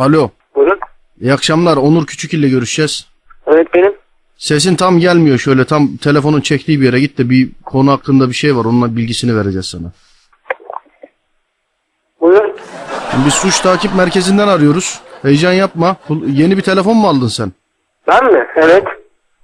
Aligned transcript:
Alo. 0.00 0.30
Buyurun. 0.56 0.78
İyi 1.20 1.32
akşamlar. 1.32 1.76
Onur 1.76 2.06
Küçük 2.06 2.34
ile 2.34 2.48
görüşeceğiz. 2.48 3.06
Evet 3.46 3.66
benim. 3.74 3.92
Sesin 4.36 4.76
tam 4.76 4.98
gelmiyor 4.98 5.38
şöyle. 5.38 5.64
Tam 5.64 5.96
telefonun 5.96 6.40
çektiği 6.40 6.80
bir 6.80 6.84
yere 6.86 7.00
git 7.00 7.18
de 7.18 7.30
bir 7.30 7.48
konu 7.64 7.90
hakkında 7.92 8.28
bir 8.28 8.34
şey 8.34 8.56
var. 8.56 8.64
Onunla 8.64 8.96
bilgisini 8.96 9.36
vereceğiz 9.36 9.66
sana. 9.66 9.92
Buyurun. 12.20 12.56
Şimdi 13.10 13.26
biz 13.26 13.34
suç 13.34 13.60
takip 13.60 13.94
merkezinden 13.96 14.48
arıyoruz. 14.48 15.00
Heyecan 15.22 15.52
yapma. 15.52 15.96
Yeni 16.26 16.56
bir 16.56 16.62
telefon 16.62 16.96
mu 16.96 17.08
aldın 17.08 17.28
sen? 17.28 17.52
Ben 18.08 18.32
mi? 18.32 18.46
Evet. 18.56 18.84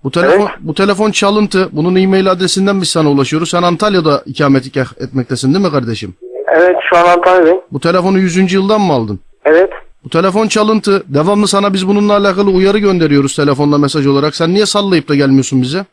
Bu 0.04 0.10
telefon 0.10 0.40
Evet. 0.40 0.50
bu 0.60 0.74
telefon 0.74 1.10
çalıntı. 1.10 1.68
Bunun 1.72 1.96
e-mail 1.96 2.30
adresinden 2.30 2.80
biz 2.80 2.88
sana 2.88 3.10
ulaşıyoruz. 3.10 3.50
Sen 3.50 3.62
Antalya'da 3.62 4.22
ikamet 4.26 4.76
etmektesin 4.76 5.54
değil 5.54 5.64
mi 5.64 5.70
kardeşim? 5.70 6.14
Evet 6.48 6.76
şu 6.90 6.96
an 6.98 7.04
Antalya'dayım. 7.08 7.60
Bu 7.72 7.80
telefonu 7.80 8.18
100. 8.18 8.52
yıldan 8.52 8.80
mı 8.80 8.92
aldın? 8.92 9.20
Evet. 9.44 9.70
Bu 10.06 10.10
telefon 10.10 10.48
çalıntı. 10.48 11.02
Devamlı 11.08 11.48
sana 11.48 11.72
biz 11.72 11.88
bununla 11.88 12.12
alakalı 12.16 12.50
uyarı 12.50 12.78
gönderiyoruz 12.78 13.36
telefonla 13.36 13.78
mesaj 13.78 14.06
olarak. 14.06 14.36
Sen 14.36 14.54
niye 14.54 14.66
sallayıp 14.66 15.08
da 15.08 15.14
gelmiyorsun 15.14 15.62
bize? 15.62 15.84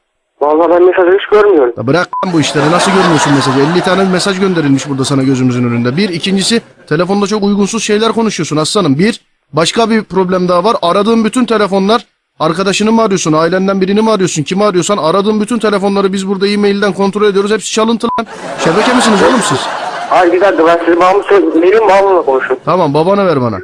Vallahi 0.41 0.70
ben 0.70 0.86
mesajı 0.86 1.17
hiç 1.17 1.30
görmüyorum. 1.31 1.73
Ya 1.77 1.88
bırak 1.88 2.09
lan 2.26 2.34
bu 2.34 2.39
işleri. 2.39 2.72
Nasıl 2.72 2.91
görmüyorsun 2.91 3.34
mesajı? 3.34 3.59
50 3.59 3.81
tane 3.81 4.03
mesaj 4.03 4.39
gönderilmiş 4.39 4.89
burada 4.89 5.05
sana 5.05 5.23
gözümüzün 5.23 5.63
önünde. 5.63 5.98
Bir. 5.98 6.09
ikincisi 6.09 6.62
telefonda 6.88 7.27
çok 7.27 7.44
uygunsuz 7.44 7.84
şeyler 7.84 8.12
konuşuyorsun 8.12 8.58
aslanım. 8.58 8.99
Bir. 8.99 9.22
Başka 9.53 9.89
bir 9.89 10.03
problem 10.03 10.48
daha 10.48 10.64
var. 10.64 10.75
Aradığın 10.81 11.25
bütün 11.25 11.45
telefonlar 11.45 12.05
arkadaşını 12.39 12.91
mı 12.91 13.02
arıyorsun? 13.02 13.34
Ailenden 13.34 13.81
birini 13.81 14.02
mi 14.02 14.11
arıyorsun? 14.11 14.44
Kimi 14.44 14.64
arıyorsan 14.64 14.98
aradığın 14.98 15.41
bütün 15.41 15.59
telefonları 15.59 16.14
biz 16.14 16.27
burada 16.27 16.48
e-mailden 16.48 16.94
kontrol 16.94 17.23
ediyoruz. 17.23 17.52
Hepsi 17.52 17.73
çalıntı 17.73 18.08
lan. 18.08 18.27
Şebeke 18.64 18.94
misiniz 18.94 19.20
oğlum 19.30 19.41
siz? 19.50 19.59
Hayır 20.09 20.33
bir 20.33 20.41
dakika 20.41 20.65
ben 20.65 20.85
size 20.85 20.99
bağımlı 20.99 21.23
söz... 21.23 21.61
Benim 21.61 21.87
bağımlımla 21.89 22.21
konuşun. 22.21 22.57
Tamam 22.65 22.93
babana 22.93 23.25
ver 23.27 23.41
bana. 23.41 23.59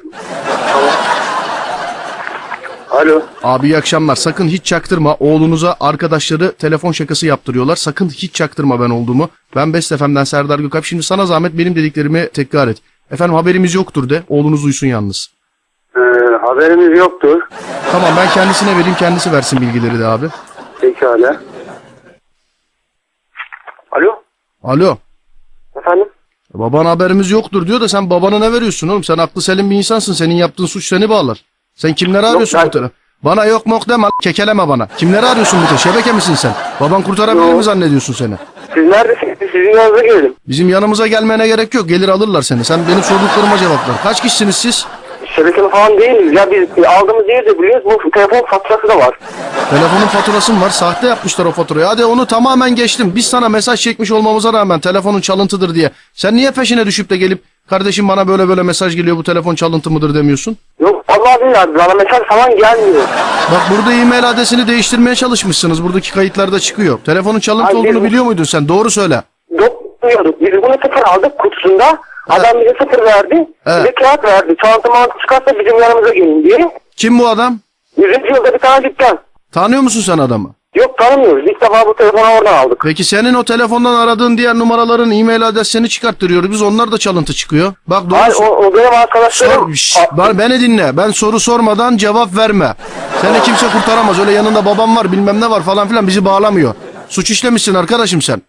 Alo. 2.89 3.21
Abi 3.43 3.67
iyi 3.67 3.77
akşamlar. 3.77 4.15
Sakın 4.15 4.47
hiç 4.47 4.65
çaktırma. 4.65 5.15
Oğlunuza 5.19 5.75
arkadaşları 5.79 6.51
telefon 6.51 6.91
şakası 6.91 7.25
yaptırıyorlar. 7.25 7.75
Sakın 7.75 8.09
hiç 8.09 8.33
çaktırma 8.33 8.81
ben 8.81 8.89
olduğumu. 8.89 9.29
Ben 9.55 9.73
Best 9.73 9.97
FM'den 9.97 10.23
Serdar 10.23 10.59
Gökalp. 10.59 10.85
Şimdi 10.85 11.03
sana 11.03 11.25
zahmet 11.25 11.57
benim 11.57 11.75
dediklerimi 11.75 12.29
tekrar 12.29 12.67
et. 12.67 12.77
Efendim 13.11 13.35
haberimiz 13.35 13.75
yoktur 13.75 14.09
de. 14.09 14.23
Oğlunuz 14.29 14.65
uyusun 14.65 14.87
yalnız. 14.87 15.29
Ee, 15.95 15.99
haberimiz 16.41 16.99
yoktur. 16.99 17.41
Tamam 17.91 18.09
ben 18.17 18.29
kendisine 18.29 18.71
vereyim. 18.77 18.95
Kendisi 18.99 19.31
versin 19.31 19.61
bilgileri 19.61 19.99
de 19.99 20.05
abi. 20.05 20.25
Pekala. 20.81 21.37
Alo. 23.91 24.23
Alo. 24.63 24.97
Baban 26.59 26.85
haberimiz 26.85 27.31
yoktur 27.31 27.67
diyor 27.67 27.81
da 27.81 27.89
sen 27.89 28.09
babana 28.09 28.39
ne 28.39 28.52
veriyorsun 28.52 28.88
oğlum? 28.88 29.03
Sen 29.03 29.17
aklı 29.17 29.41
selim 29.41 29.69
bir 29.71 29.75
insansın. 29.75 30.13
Senin 30.13 30.35
yaptığın 30.35 30.66
suç 30.66 30.88
seni 30.88 31.09
bağlar. 31.09 31.43
Sen 31.75 31.93
kimleri 31.93 32.25
arıyorsun 32.27 32.59
ben- 32.59 32.67
bu 32.67 32.71
tele- 32.71 32.89
Bana 33.23 33.45
yok 33.45 33.66
mok 33.66 33.89
deme. 33.89 34.07
Kekeleme 34.23 34.67
bana. 34.67 34.88
Kimleri 34.97 35.25
arıyorsun 35.25 35.59
bu 35.66 35.69
te- 35.69 35.77
Şebeke 35.77 36.11
misin 36.11 36.35
sen? 36.35 36.53
Baban 36.79 37.01
kurtarabilir 37.01 37.45
Yok. 37.45 37.55
mi 37.57 37.63
zannediyorsun 37.63 38.13
seni? 38.13 38.33
Siz 38.73 38.83
neredesiniz? 38.83 39.38
Sizin 39.51 39.69
yanınıza 39.77 40.01
gelelim. 40.05 40.33
Bizim 40.47 40.69
yanımıza 40.69 41.07
gelmene 41.07 41.47
gerek 41.47 41.73
yok. 41.73 41.89
Gelir 41.89 42.09
alırlar 42.09 42.41
seni. 42.41 42.63
Sen 42.66 42.79
benim 42.88 43.03
sorduklarıma 43.03 43.57
cevap 43.57 43.89
ver. 43.89 43.95
Kaç 44.03 44.21
kişisiniz 44.21 44.55
siz? 44.55 44.85
Şebekeli 45.35 45.69
falan 45.69 45.97
değiliz. 45.97 46.33
Ya 46.33 46.52
biz 46.52 46.85
aldığımız 46.85 47.27
yeri 47.30 47.45
de 47.45 47.59
biliyoruz. 47.59 47.83
Bu 48.05 48.11
telefon 48.11 48.45
faturası 48.45 48.88
da 48.88 48.97
var. 48.97 49.19
Telefonun 49.69 50.08
faturası 50.08 50.53
mı 50.53 50.61
var? 50.66 50.69
Sahte 50.69 51.08
yapmışlar 51.08 51.45
o 51.45 51.52
faturayı. 51.52 51.85
Hadi 51.85 52.05
onu 52.05 52.25
tamamen 52.25 52.75
geçtim. 52.75 53.11
Biz 53.16 53.25
sana 53.25 53.50
mesaj 53.50 53.80
çekmiş 53.81 54.11
olmamıza 54.11 54.53
rağmen 54.53 54.80
telefonun 54.80 55.22
çalıntıdır 55.22 55.75
diye. 55.75 55.89
Sen 56.13 56.35
niye 56.35 56.52
peşine 56.52 56.85
düşüp 56.85 57.09
de 57.09 57.17
gelip 57.17 57.44
kardeşim 57.69 58.07
bana 58.07 58.27
böyle 58.27 58.47
böyle 58.50 58.63
mesaj 58.63 58.95
geliyor 58.95 59.17
bu 59.17 59.23
telefon 59.23 59.55
çalıntı 59.55 59.91
mıdır 59.91 60.16
demiyorsun? 60.16 60.57
Yok 60.79 61.06
vallahi 61.09 61.41
billahi 61.41 61.75
bana 61.75 61.94
mesaj 61.94 62.19
falan 62.29 62.50
gelmiyor. 62.57 63.03
Bak 63.51 63.61
burada 63.72 63.94
e-mail 63.94 64.29
adresini 64.29 64.67
değiştirmeye 64.67 65.16
çalışmışsınız. 65.16 65.84
Buradaki 65.84 66.11
kayıtlarda 66.13 66.59
çıkıyor. 66.59 67.00
Telefonun 67.06 67.40
çalıntı 67.40 67.67
Ay, 67.67 67.75
olduğunu 67.75 67.96
biz- 67.96 68.03
biliyor 68.03 68.23
muydun 68.23 68.44
sen? 68.44 68.67
Doğru 68.67 68.90
söyle. 68.91 69.22
Yok 69.51 69.84
bilmiyorduk. 70.03 70.41
Biz 70.41 70.63
bunu 70.63 70.73
sıfır 70.85 71.01
aldık 71.01 71.38
kutusunda. 71.40 71.97
Adam 72.29 72.62
bize 72.62 72.73
sıfır 72.81 73.06
verdi. 73.06 73.47
Evet. 73.66 73.84
Bize 73.84 73.94
kağıt 73.94 74.23
verdi. 74.23 74.56
Çanta 74.63 74.90
mantı 74.90 75.13
çıkarsa 75.22 75.59
bizim 75.59 75.79
yanımıza 75.81 76.13
gelin 76.13 76.44
diye. 76.44 76.72
Kim 76.95 77.19
bu 77.19 77.28
adam? 77.28 77.59
Yüzüncü 77.97 78.34
yılda 78.35 78.53
bir 78.53 78.59
tane 78.59 78.84
dükkan. 78.84 79.19
Tanıyor 79.51 79.81
musun 79.81 80.01
sen 80.01 80.17
adamı? 80.17 80.53
Yok 80.75 80.97
tanımıyoruz. 80.97 81.44
İlk 81.47 81.62
defa 81.62 81.88
bu 81.88 81.95
telefonu 81.95 82.22
oradan 82.40 82.53
aldık. 82.53 82.81
Peki 82.84 83.03
senin 83.03 83.34
o 83.34 83.44
telefondan 83.44 83.94
aradığın 83.95 84.38
diğer 84.38 84.56
numaraların 84.56 85.12
e-mail 85.12 85.47
adreslerini 85.47 85.90
çıkarttırıyoruz. 85.90 86.51
Biz 86.51 86.62
onlar 86.62 86.91
da 86.91 86.97
çalıntı 86.97 87.34
çıkıyor. 87.34 87.73
Bak 87.88 88.09
doğru 88.09 88.19
Hayır 88.19 88.35
o, 88.35 88.46
o 88.46 88.73
benim 88.75 88.94
arkadaşlarım. 88.94 89.75
Sor, 89.75 90.01
ben, 90.17 90.40
beni 90.40 90.61
dinle. 90.61 90.97
Ben 90.97 91.11
soru 91.11 91.40
sormadan 91.40 91.97
cevap 91.97 92.38
verme. 92.38 92.73
Seni 93.22 93.44
kimse 93.44 93.66
kurtaramaz. 93.67 94.19
Öyle 94.19 94.31
yanında 94.31 94.66
babam 94.66 94.96
var 94.96 95.11
bilmem 95.11 95.41
ne 95.41 95.50
var 95.50 95.63
falan 95.63 95.88
filan 95.88 96.07
bizi 96.07 96.25
bağlamıyor. 96.25 96.73
Suç 97.09 97.31
işlemişsin 97.31 97.73
arkadaşım 97.75 98.22
sen. 98.22 98.41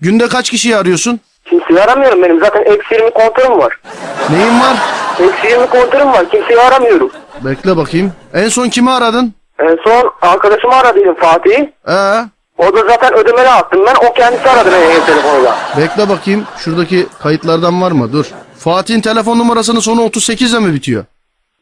Günde 0.00 0.28
kaç 0.28 0.50
kişiyi 0.50 0.76
arıyorsun? 0.76 1.20
Kimseyi 1.44 1.80
aramıyorum 1.80 2.22
benim. 2.22 2.40
Zaten 2.40 2.62
eksi 2.62 2.94
20 2.94 3.10
kontörüm 3.10 3.58
var. 3.58 3.78
Neyin 4.30 4.60
var? 4.60 4.76
Eksi 5.20 5.46
20 5.48 5.66
kontörüm 5.66 6.06
var. 6.12 6.30
Kimseyi 6.30 6.60
aramıyorum. 6.60 7.10
Bekle 7.44 7.76
bakayım. 7.76 8.12
En 8.34 8.48
son 8.48 8.68
kimi 8.68 8.90
aradın? 8.90 9.34
En 9.58 9.78
son 9.84 10.12
arkadaşımı 10.22 10.74
aradıydım 10.74 11.14
Fatih'i. 11.14 11.72
Ee, 11.88 11.92
O 12.58 12.76
da 12.76 12.80
zaten 12.88 13.14
ödemeli 13.14 13.48
attım 13.48 13.80
ben. 13.86 13.94
O 14.08 14.12
kendisi 14.12 14.48
aradı 14.50 14.70
beni 14.72 14.84
ev 14.92 15.00
telefonuyla. 15.06 15.56
bekle 15.78 16.08
bakayım. 16.08 16.44
Şuradaki 16.58 17.06
kayıtlardan 17.22 17.82
var 17.82 17.92
mı? 17.92 18.12
Dur. 18.12 18.26
Fatih'in 18.58 19.00
telefon 19.00 19.38
numarasının 19.38 19.80
sonu 19.80 20.02
38 20.04 20.52
ile 20.52 20.60
mi 20.60 20.74
bitiyor? 20.74 21.04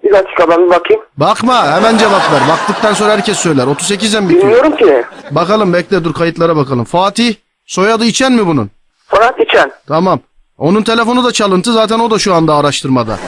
Bir 0.04 0.12
dakika 0.12 0.48
ben 0.50 0.64
bir 0.66 0.70
bakayım. 0.70 1.02
Bakma 1.16 1.66
hemen 1.72 1.98
cevap 1.98 2.32
ver. 2.32 2.40
Baktıktan 2.48 2.92
sonra 2.94 3.12
herkes 3.12 3.36
söyler. 3.38 3.66
38 3.66 4.12
ile 4.14 4.20
mi 4.20 4.28
bitiyor? 4.28 4.44
Bilmiyorum 4.44 4.76
ki. 4.76 5.04
Bakalım 5.30 5.72
bekle 5.72 6.04
dur 6.04 6.14
kayıtlara 6.14 6.56
bakalım. 6.56 6.84
Fatih 6.84 7.34
soyadı 7.66 8.04
içen 8.04 8.32
mi 8.32 8.46
bunun? 8.46 8.70
Fırat 9.08 9.40
İçen. 9.40 9.72
Tamam. 9.88 10.20
Onun 10.58 10.82
telefonu 10.82 11.24
da 11.24 11.32
çalıntı 11.32 11.72
zaten 11.72 11.98
o 11.98 12.10
da 12.10 12.18
şu 12.18 12.34
anda 12.34 12.54
araştırmada. 12.54 13.18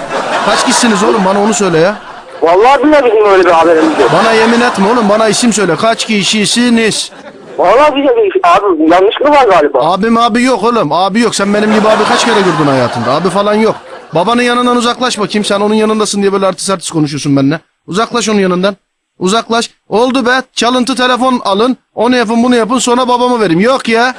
Kaç 0.47 0.65
kişisiniz 0.65 1.03
oğlum 1.03 1.25
bana 1.25 1.43
onu 1.43 1.55
söyle 1.55 1.79
ya. 1.79 1.97
Vallahi 2.43 2.83
billahi 2.85 3.05
bizim 3.05 3.25
öyle 3.27 3.45
bir 3.45 3.51
haberimiz 3.51 3.99
yok. 4.01 4.11
Bana 4.13 4.33
yemin 4.33 4.61
etme 4.61 4.89
oğlum 4.93 5.09
bana 5.09 5.29
isim 5.29 5.53
söyle. 5.53 5.77
Kaç 5.77 6.07
kişisiniz? 6.07 7.11
Vallahi 7.59 7.97
bize 7.97 8.09
bir 8.17 8.41
abi 8.45 8.91
yanlış 8.93 9.21
mı 9.21 9.31
var 9.31 9.49
galiba? 9.49 9.93
Abim 9.93 10.19
abi 10.19 10.43
yok 10.43 10.65
oğlum. 10.65 10.93
Abi 10.93 11.21
yok. 11.21 11.35
Sen 11.35 11.55
benim 11.55 11.75
gibi 11.75 11.89
abi 11.89 12.05
kaç 12.09 12.25
kere 12.25 12.41
gördün 12.41 12.71
hayatında? 12.71 13.11
Abi 13.13 13.29
falan 13.31 13.55
yok. 13.55 13.77
Babanın 14.15 14.43
yanından 14.43 14.77
uzaklaş 14.77 15.19
bakayım. 15.19 15.45
Sen 15.45 15.61
onun 15.61 15.75
yanındasın 15.75 16.23
diye 16.23 16.33
böyle 16.33 16.47
artist 16.47 16.71
artist 16.71 16.91
konuşuyorsun 16.91 17.37
benimle. 17.37 17.61
Uzaklaş 17.87 18.29
onun 18.29 18.41
yanından. 18.41 18.77
Uzaklaş. 19.19 19.71
Oldu 19.89 20.27
be. 20.27 20.43
Çalıntı 20.53 20.95
telefon 20.97 21.41
alın. 21.45 21.77
Onu 21.95 22.17
yapın 22.17 22.43
bunu 22.43 22.57
yapın 22.57 22.79
sonra 22.79 23.09
babamı 23.09 23.41
vereyim. 23.41 23.61
Yok 23.61 23.89
ya. 23.89 24.15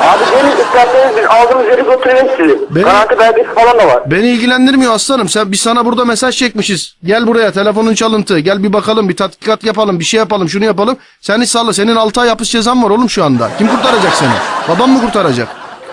Abi 0.00 0.24
gelin 0.30 0.64
isterseniz 0.64 1.16
biz 1.16 1.24
aldığımız 1.24 1.66
yeri 1.66 1.84
götürelim 1.84 2.26
sizi. 2.36 2.58
Benim- 2.74 2.86
Garanti 2.86 3.18
belgesi 3.18 3.54
falan 3.54 3.78
da 3.78 3.86
var. 3.86 4.10
Beni 4.10 4.26
ilgilendirmiyor 4.30 4.92
aslanım. 4.92 5.28
Sen 5.28 5.52
biz 5.52 5.60
sana 5.60 5.84
burada 5.86 6.04
mesaj 6.04 6.36
çekmişiz. 6.36 6.96
Gel 7.04 7.26
buraya 7.26 7.52
telefonun 7.52 7.94
çalıntı. 7.94 8.38
Gel 8.38 8.62
bir 8.62 8.72
bakalım 8.72 9.08
bir 9.08 9.16
tatbikat 9.16 9.64
yapalım 9.64 10.00
bir 10.00 10.04
şey 10.04 10.18
yapalım 10.18 10.48
şunu 10.48 10.64
yapalım. 10.64 10.96
Sen 11.20 11.40
hiç 11.40 11.48
salla. 11.48 11.72
Senin 11.72 11.96
6 11.96 12.20
ay 12.20 12.28
hapis 12.28 12.48
cezan 12.50 12.82
var 12.84 12.90
oğlum 12.90 13.10
şu 13.10 13.24
anda. 13.24 13.50
Kim 13.58 13.68
kurtaracak 13.68 14.14
seni? 14.14 14.30
Babam 14.68 14.90
mı 14.90 15.00
kurtaracak? 15.00 15.48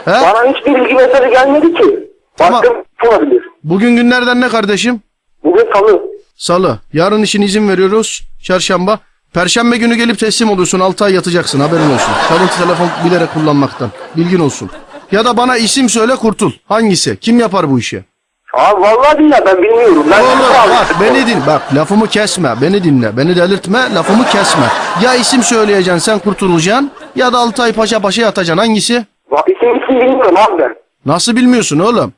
He? 0.05 0.11
Bana 0.11 0.53
hiçbir 0.53 0.75
bilgi 0.75 0.93
mesajı 0.93 1.29
gelmedi 1.29 1.73
ki. 1.73 1.99
Tamam. 2.37 2.63
Baktım 2.63 2.75
olabilir. 3.07 3.43
Bugün 3.63 3.95
günlerden 3.95 4.41
ne 4.41 4.49
kardeşim? 4.49 5.01
Bugün 5.43 5.67
salı. 5.73 6.01
Salı. 6.37 6.79
Yarın 6.93 7.23
için 7.23 7.41
izin 7.41 7.69
veriyoruz. 7.69 8.21
Çarşamba. 8.45 8.99
Perşembe 9.33 9.77
günü 9.77 9.95
gelip 9.95 10.19
teslim 10.19 10.49
oluyorsun. 10.49 10.79
6 10.79 11.05
ay 11.05 11.13
yatacaksın 11.13 11.59
haberin 11.59 11.91
olsun. 11.93 12.11
Çalıntı 12.29 12.57
telefon 12.57 12.87
bilerek 13.05 13.33
kullanmaktan. 13.33 13.89
Bilgin 14.17 14.39
olsun. 14.39 14.69
Ya 15.11 15.25
da 15.25 15.37
bana 15.37 15.57
isim 15.57 15.89
söyle 15.89 16.15
kurtul. 16.15 16.51
Hangisi? 16.67 17.17
Kim 17.19 17.39
yapar 17.39 17.71
bu 17.71 17.79
işi? 17.79 18.03
Abi 18.53 18.81
vallahi 18.81 19.19
billahi 19.19 19.41
ben 19.45 19.57
bilmiyorum. 19.63 20.05
Ben 20.11 20.19
Oğlum 20.23 20.39
bak 20.69 20.95
beni 21.01 21.27
din 21.27 21.39
bak 21.47 21.75
lafımı 21.75 22.07
kesme 22.07 22.55
beni 22.61 22.83
dinle 22.83 23.17
beni 23.17 23.35
delirtme 23.35 23.79
lafımı 23.95 24.25
kesme. 24.25 24.65
Ya 25.03 25.15
isim 25.15 25.43
söyleyeceksin 25.43 25.97
sen 25.99 26.19
kurtulacaksın 26.19 26.91
ya 27.15 27.33
da 27.33 27.37
Altay 27.37 27.73
Paşa 27.73 27.99
Paşa 27.99 28.21
yatacaksın 28.21 28.57
hangisi? 28.57 29.05
Bak 29.31 29.45
isim 29.49 29.69
isim 29.83 30.01
bilmiyorum 30.01 30.35
abi 30.37 30.61
ben. 30.61 30.75
Nasıl 31.05 31.35
bilmiyorsun 31.35 31.79
oğlum? 31.79 32.13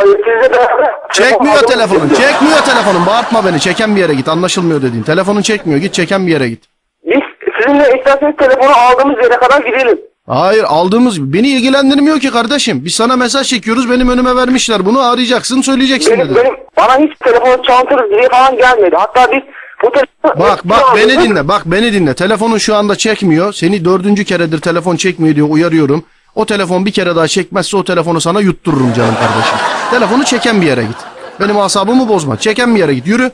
Sizle 0.00 0.52
beraber. 0.52 0.90
Çekmiyor 1.12 1.54
Telefon 1.54 1.66
telefonun 1.66 2.08
çekmiyor 2.08 2.58
telefonun 2.66 3.06
bağırtma 3.06 3.44
beni 3.44 3.60
çeken 3.60 3.96
bir 3.96 4.00
yere 4.00 4.14
git 4.14 4.28
anlaşılmıyor 4.28 4.82
dediğin. 4.82 5.02
Telefonun 5.02 5.42
çekmiyor 5.42 5.80
git 5.80 5.94
çeken 5.94 6.26
bir 6.26 6.32
yere 6.32 6.48
git. 6.48 6.64
Biz 7.04 7.20
sizinle 7.58 7.98
isterseniz 7.98 8.36
telefonu 8.36 8.70
aldığımız 8.76 9.16
yere 9.24 9.36
kadar 9.36 9.60
gidelim. 9.60 9.98
Hayır 10.26 10.64
aldığımız 10.68 11.32
beni 11.32 11.48
ilgilendirmiyor 11.48 12.20
ki 12.20 12.30
kardeşim. 12.30 12.84
Biz 12.84 12.94
sana 12.94 13.16
mesaj 13.16 13.48
çekiyoruz 13.48 13.90
benim 13.90 14.08
önüme 14.08 14.36
vermişler 14.36 14.86
bunu 14.86 15.00
arayacaksın 15.00 15.60
söyleyeceksin 15.60 16.12
Benim, 16.12 16.28
dedi. 16.28 16.38
benim, 16.44 16.54
bana 16.76 16.98
hiç 16.98 17.18
telefonu 17.24 17.62
çantırız 17.62 18.10
diye 18.10 18.28
falan 18.28 18.56
gelmedi. 18.56 18.96
Hatta 18.98 19.32
biz 19.32 19.40
bu 19.84 19.90
telefonu... 19.90 20.48
Bak 20.48 20.60
bak 20.64 20.82
beni 20.96 21.22
dinle 21.22 21.48
bak 21.48 21.62
beni 21.66 21.92
dinle. 21.92 22.14
Telefonun 22.14 22.58
şu 22.58 22.76
anda 22.76 22.96
çekmiyor. 22.96 23.52
Seni 23.52 23.84
dördüncü 23.84 24.24
keredir 24.24 24.60
telefon 24.60 24.96
çekmiyor 24.96 25.34
diye 25.34 25.44
uyarıyorum. 25.44 26.04
O 26.36 26.46
telefon 26.46 26.86
bir 26.86 26.92
kere 26.92 27.16
daha 27.16 27.28
çekmezse 27.28 27.76
o 27.76 27.84
telefonu 27.84 28.20
sana 28.20 28.40
yuttururum 28.40 28.92
canım 28.92 29.14
kardeşim. 29.14 29.58
Telefonu 29.90 30.24
çeken 30.24 30.60
bir 30.60 30.66
yere 30.66 30.82
git. 30.82 30.96
Benim 31.40 31.58
asabımı 31.58 32.08
bozma. 32.08 32.36
Çeken 32.36 32.74
bir 32.74 32.80
yere 32.80 32.94
git. 32.94 33.06
Yürü. 33.06 33.30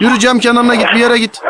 Yürü 0.00 0.18
cam 0.18 0.38
kenarına 0.38 0.74
git 0.74 0.88
bir 0.94 1.00
yere 1.00 1.18
git. 1.18 1.40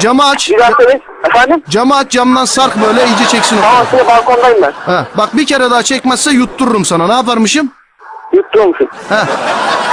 Camı 0.00 0.28
aç. 0.28 0.50
Bir 0.50 0.58
dakika. 0.58 0.82
Efendim? 1.24 1.62
Camı 1.68 1.96
aç 1.96 2.10
camdan 2.10 2.44
sark 2.44 2.76
böyle 2.82 3.06
iyice 3.06 3.24
çeksin 3.28 3.56
o. 3.58 3.60
Tamam 3.60 3.86
şimdi 3.90 4.06
balkondayım 4.06 4.62
ben. 4.62 4.72
Ha, 4.86 5.04
bak 5.18 5.36
bir 5.36 5.46
kere 5.46 5.70
daha 5.70 5.82
çekmezse 5.82 6.30
yuttururum 6.30 6.84
sana. 6.84 7.06
Ne 7.06 7.12
yaparmışım? 7.12 7.72
Yuttuğum 8.32 8.66
musun? 8.68 8.88
Ha. 9.08 9.26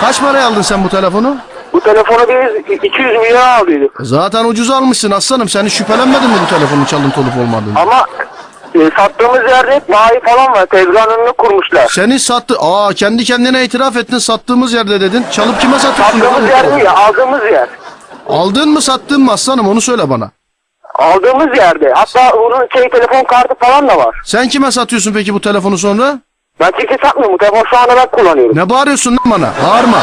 Kaç 0.01 0.21
paraya 0.21 0.47
aldın 0.47 0.61
sen 0.61 0.83
bu 0.83 0.89
telefonu? 0.89 1.37
Bu 1.73 1.81
telefonu 1.81 2.19
biz 2.29 2.75
200 2.83 3.07
milyon 3.19 3.41
aldıydık. 3.41 3.91
Zaten 3.99 4.45
ucuz 4.45 4.69
almışsın 4.69 5.11
aslanım. 5.11 5.49
Sen 5.49 5.65
hiç 5.65 5.73
şüphelenmedin 5.73 6.29
mi 6.29 6.35
bu 6.45 6.49
telefonun 6.49 6.85
çalıntı 6.85 7.21
olup 7.21 7.37
olmadığını? 7.37 7.79
Ama 7.79 8.05
e, 8.75 8.89
sattığımız 8.97 9.51
yerde 9.51 9.81
bayi 9.89 10.19
falan 10.25 10.51
var. 10.53 10.65
Tezgahın 10.65 11.09
önüne 11.19 11.31
kurmuşlar. 11.31 11.87
Seni 11.89 12.19
sattı. 12.19 12.55
Aa 12.59 12.93
kendi 12.93 13.23
kendine 13.23 13.63
itiraf 13.63 13.97
ettin. 13.97 14.17
Sattığımız 14.17 14.73
yerde 14.73 15.01
dedin. 15.01 15.25
Çalıp 15.31 15.61
kime 15.61 15.79
satıyorsun? 15.79 16.19
Sattığımız 16.19 16.49
yer 16.49 16.71
değil 16.71 16.85
ya 16.85 16.93
aldığımız 16.95 17.43
yer. 17.51 17.67
Aldın 18.29 18.69
mı 18.69 18.81
sattın 18.81 19.21
mı 19.21 19.31
aslanım 19.31 19.67
onu 19.67 19.81
söyle 19.81 20.09
bana. 20.09 20.31
Aldığımız 20.95 21.57
yerde. 21.57 21.93
Hatta 21.95 22.31
onun 22.37 22.67
şey 22.73 22.89
telefon 22.89 23.23
kartı 23.23 23.55
falan 23.59 23.87
da 23.87 23.97
var. 23.97 24.15
Sen 24.25 24.47
kime 24.47 24.71
satıyorsun 24.71 25.13
peki 25.13 25.33
bu 25.33 25.41
telefonu 25.41 25.77
sonra? 25.77 26.19
Ben 26.59 26.71
kimse 26.71 26.97
satmıyorum. 27.03 27.33
Bu 27.33 27.37
telefonu 27.37 27.63
şu 27.69 27.77
anda 27.77 27.95
ben 27.95 28.07
kullanıyorum. 28.11 28.57
Ne 28.57 28.69
bağırıyorsun 28.69 29.11
lan 29.11 29.19
bana? 29.25 29.49
Bağırma. 29.67 29.97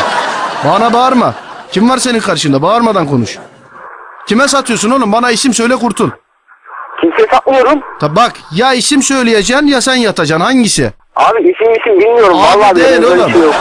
Bana 0.65 0.93
bağırma. 0.93 1.35
Kim 1.73 1.91
var 1.91 1.99
senin 1.99 2.21
karşında? 2.21 2.63
Bağırmadan 2.63 3.07
konuş. 3.07 3.39
Kime 4.29 4.49
satıyorsun 4.49 4.91
oğlum? 4.91 5.13
Bana 5.13 5.31
isim 5.31 5.55
söyle 5.55 5.77
kurtul. 5.77 6.11
Kimse 7.01 7.27
satmıyorum. 7.31 7.81
Tabi 8.01 8.17
bak 8.17 8.33
ya 8.53 8.73
isim 8.75 9.03
söyleyeceksin 9.03 9.67
ya 9.67 9.81
sen 9.81 9.95
yatacaksın. 9.95 10.45
Hangisi? 10.45 10.93
Abi 11.17 11.39
isim 11.39 11.73
isim 11.81 12.01
bilmiyorum. 12.01 12.39
Vallahi 12.39 12.71
Abi 12.71 12.81
değil 12.81 12.93
bilmiyorum. 12.93 13.19
Böyle 13.19 13.23
oğlum. 13.23 13.33
şey 13.33 13.43
yok. 13.43 13.55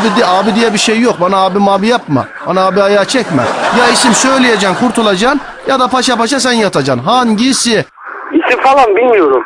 Abi, 0.00 0.20
de, 0.20 0.26
abi 0.26 0.54
diye 0.54 0.72
bir 0.74 0.78
şey 0.78 1.00
yok. 1.00 1.20
Bana 1.20 1.36
abi 1.36 1.58
abi 1.70 1.88
yapma. 1.88 2.26
Bana 2.46 2.66
abi 2.66 2.82
ayağı 2.82 3.04
çekme. 3.04 3.42
Ya 3.78 3.88
isim 3.88 4.14
söyleyeceksin 4.14 4.74
kurtulacaksın 4.74 5.40
ya 5.68 5.80
da 5.80 5.88
paşa 5.88 6.16
paşa 6.16 6.40
sen 6.40 6.52
yatacaksın. 6.52 7.04
Hangisi? 7.04 7.84
İsim 8.32 8.60
falan 8.62 8.96
bilmiyorum. 8.96 9.42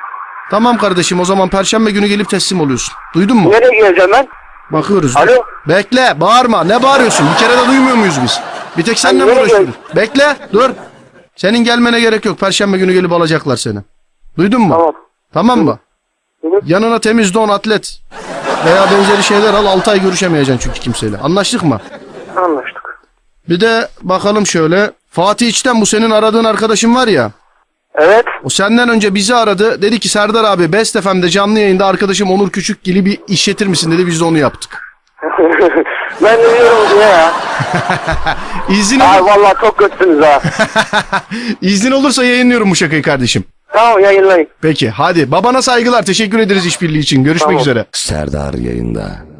Tamam 0.51 0.77
kardeşim 0.79 1.21
o 1.21 1.25
zaman 1.25 1.49
perşembe 1.49 1.91
günü 1.91 2.07
gelip 2.07 2.29
teslim 2.29 2.61
oluyorsun. 2.61 2.95
Duydun 3.15 3.37
mu? 3.37 3.51
Nereye 3.51 3.81
geleceğim 3.81 4.11
ben? 4.13 4.29
Bakıyoruz. 4.71 5.17
Alo? 5.17 5.43
Bekle 5.69 6.13
bağırma. 6.21 6.65
Ne 6.65 6.83
bağırıyorsun? 6.83 7.27
Bir 7.35 7.39
kere 7.47 7.59
de 7.59 7.67
duymuyor 7.69 7.97
muyuz 7.97 8.15
biz? 8.25 8.41
Bir 8.79 8.83
tek 8.83 8.99
seninle 8.99 9.25
mi 9.25 9.33
uğraşıyoruz? 9.33 9.69
Bekle 9.97 10.37
dur. 10.53 10.71
Senin 11.37 11.65
gelmene 11.65 12.01
gerek 12.01 12.25
yok. 12.25 12.39
Perşembe 12.39 12.79
günü 12.79 12.93
gelip 12.93 13.13
alacaklar 13.13 13.57
seni. 13.57 13.79
Duydun 14.39 14.61
mu? 14.61 14.75
Tamam. 14.75 14.95
Tamam 15.33 15.61
mı? 15.61 15.79
Hı. 16.43 16.49
Yanına 16.67 16.99
temiz 16.99 17.35
don 17.35 17.49
atlet 17.49 18.01
veya 18.67 18.87
benzeri 18.91 19.23
şeyler 19.23 19.55
al 19.55 19.67
6 19.67 19.91
ay 19.91 20.03
görüşemeyeceksin 20.03 20.59
çünkü 20.69 20.81
kimseyle. 20.81 21.19
Anlaştık 21.19 21.63
mı? 21.63 21.81
Anlaştık. 22.37 22.83
Bir 23.49 23.61
de 23.61 23.89
bakalım 24.03 24.47
şöyle. 24.47 24.91
Fatih 25.11 25.49
İçten 25.49 25.81
bu 25.81 25.87
senin 25.87 26.11
aradığın 26.11 26.45
arkadaşın 26.45 26.95
var 26.95 27.09
ya. 27.09 27.31
Evet. 27.95 28.25
O 28.45 28.49
senden 28.49 28.89
önce 28.89 29.15
bizi 29.15 29.35
aradı. 29.35 29.83
Dedi 29.83 29.99
ki 29.99 30.09
Serdar 30.09 30.45
abi 30.45 30.73
Best 30.73 31.01
FM'de 31.01 31.29
canlı 31.29 31.59
yayında 31.59 31.87
arkadaşım 31.87 32.31
Onur 32.31 32.51
Küçükgil'i 32.51 33.05
bir 33.05 33.21
işletir 33.29 33.67
misin 33.67 33.91
dedi. 33.93 34.07
Biz 34.07 34.21
de 34.21 34.25
onu 34.25 34.39
yaptık. 34.39 34.81
ben 36.23 36.39
de 36.39 36.59
diyorum 36.61 37.01
ya. 37.01 37.33
İzin, 38.69 39.01
Ay 39.01 39.21
olur, 39.21 39.29
vallahi 39.31 39.55
çok 39.61 39.79
kötüsünüz 39.79 40.25
ha. 40.25 40.41
izin 41.63 41.91
olursa 41.91 42.25
yayınlıyorum 42.25 42.71
bu 42.71 42.77
şakayı 42.77 43.03
kardeşim. 43.03 43.45
tamam 43.73 44.01
yayınlayın. 44.01 44.49
Peki 44.63 44.91
hadi 44.91 45.31
babana 45.31 45.63
saygılar 45.63 46.03
teşekkür 46.03 46.39
ederiz 46.39 46.67
işbirliği 46.67 46.99
için 47.01 47.25
görüşmek 47.25 47.49
Tamam. 47.49 47.61
üzere. 47.63 47.87
Serdar 47.93 48.55
yayında. 48.55 49.32